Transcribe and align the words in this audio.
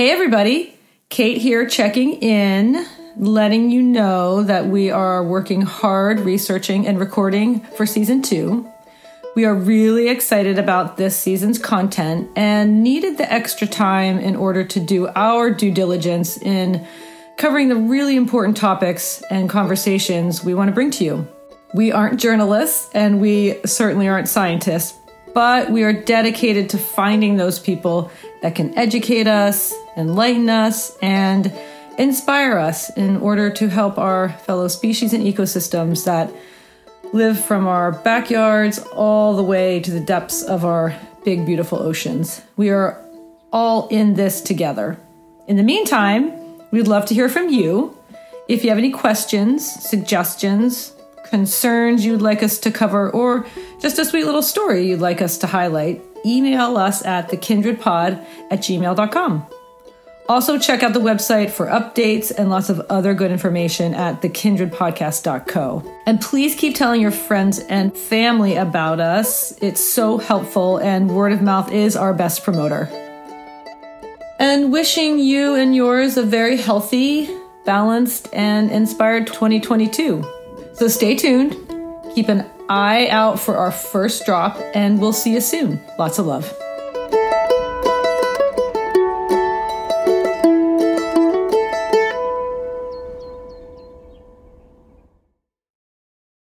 Hey, 0.00 0.12
everybody. 0.12 0.72
Kate 1.10 1.36
here 1.36 1.68
checking 1.68 2.14
in, 2.22 2.86
letting 3.18 3.70
you 3.70 3.82
know 3.82 4.42
that 4.42 4.64
we 4.64 4.90
are 4.90 5.22
working 5.22 5.60
hard 5.60 6.20
researching 6.20 6.86
and 6.86 6.98
recording 6.98 7.60
for 7.76 7.84
season 7.84 8.22
two. 8.22 8.66
We 9.36 9.44
are 9.44 9.54
really 9.54 10.08
excited 10.08 10.58
about 10.58 10.96
this 10.96 11.18
season's 11.18 11.58
content 11.58 12.30
and 12.34 12.82
needed 12.82 13.18
the 13.18 13.30
extra 13.30 13.66
time 13.66 14.18
in 14.18 14.36
order 14.36 14.64
to 14.64 14.80
do 14.80 15.08
our 15.08 15.50
due 15.50 15.70
diligence 15.70 16.38
in 16.38 16.86
covering 17.36 17.68
the 17.68 17.76
really 17.76 18.16
important 18.16 18.56
topics 18.56 19.22
and 19.30 19.50
conversations 19.50 20.42
we 20.42 20.54
want 20.54 20.68
to 20.68 20.74
bring 20.74 20.90
to 20.92 21.04
you. 21.04 21.28
We 21.74 21.92
aren't 21.92 22.18
journalists 22.18 22.88
and 22.94 23.20
we 23.20 23.60
certainly 23.66 24.08
aren't 24.08 24.30
scientists, 24.30 24.98
but 25.34 25.70
we 25.70 25.82
are 25.82 25.92
dedicated 25.92 26.70
to 26.70 26.78
finding 26.78 27.36
those 27.36 27.58
people 27.58 28.10
that 28.40 28.54
can 28.54 28.76
educate 28.78 29.26
us, 29.26 29.74
enlighten 29.96 30.48
us, 30.48 30.96
and 31.02 31.52
inspire 31.98 32.56
us 32.58 32.90
in 32.96 33.18
order 33.18 33.50
to 33.50 33.68
help 33.68 33.98
our 33.98 34.30
fellow 34.30 34.68
species 34.68 35.12
and 35.12 35.24
ecosystems 35.24 36.04
that 36.04 36.32
live 37.12 37.42
from 37.44 37.66
our 37.66 37.92
backyards 37.92 38.78
all 38.94 39.36
the 39.36 39.42
way 39.42 39.80
to 39.80 39.90
the 39.90 40.00
depths 40.00 40.42
of 40.42 40.64
our 40.64 40.94
big, 41.24 41.44
beautiful 41.44 41.78
oceans. 41.78 42.40
We 42.56 42.70
are 42.70 43.02
all 43.52 43.88
in 43.88 44.14
this 44.14 44.40
together. 44.40 44.98
In 45.48 45.56
the 45.56 45.62
meantime, 45.62 46.32
we'd 46.70 46.88
love 46.88 47.06
to 47.06 47.14
hear 47.14 47.28
from 47.28 47.48
you. 47.48 47.96
If 48.48 48.62
you 48.64 48.70
have 48.70 48.78
any 48.78 48.90
questions, 48.90 49.68
suggestions, 49.68 50.94
concerns 51.24 52.04
you'd 52.04 52.22
like 52.22 52.42
us 52.42 52.58
to 52.60 52.70
cover, 52.70 53.10
or 53.10 53.46
just 53.80 53.98
a 53.98 54.04
sweet 54.04 54.24
little 54.24 54.42
story 54.42 54.88
you'd 54.88 55.00
like 55.00 55.20
us 55.22 55.38
to 55.38 55.46
highlight, 55.46 56.02
email 56.24 56.76
us 56.76 57.04
at 57.04 57.30
thekindredpod 57.30 58.24
at 58.50 58.60
gmail.com. 58.60 59.46
Also, 60.28 60.58
check 60.58 60.84
out 60.84 60.92
the 60.92 61.00
website 61.00 61.50
for 61.50 61.66
updates 61.66 62.30
and 62.30 62.50
lots 62.50 62.70
of 62.70 62.78
other 62.88 63.14
good 63.14 63.32
information 63.32 63.94
at 63.94 64.22
thekindredpodcast.co. 64.22 66.00
And 66.06 66.20
please 66.20 66.54
keep 66.54 66.76
telling 66.76 67.00
your 67.00 67.10
friends 67.10 67.58
and 67.58 67.96
family 67.96 68.54
about 68.54 69.00
us. 69.00 69.52
It's 69.60 69.82
so 69.82 70.18
helpful, 70.18 70.76
and 70.76 71.10
word 71.10 71.32
of 71.32 71.42
mouth 71.42 71.72
is 71.72 71.96
our 71.96 72.14
best 72.14 72.44
promoter. 72.44 72.88
And 74.38 74.72
wishing 74.72 75.18
you 75.18 75.54
and 75.56 75.74
yours 75.74 76.16
a 76.16 76.22
very 76.22 76.56
healthy, 76.56 77.28
balanced, 77.64 78.28
and 78.32 78.70
inspired 78.70 79.26
2022. 79.26 80.24
So 80.74 80.88
stay 80.88 81.16
tuned, 81.16 81.56
keep 82.14 82.28
an 82.28 82.46
eye 82.68 83.08
out 83.08 83.40
for 83.40 83.56
our 83.56 83.72
first 83.72 84.24
drop, 84.24 84.56
and 84.74 85.00
we'll 85.00 85.12
see 85.12 85.32
you 85.32 85.40
soon. 85.40 85.80
Lots 85.98 86.20
of 86.20 86.26
love. 86.26 86.54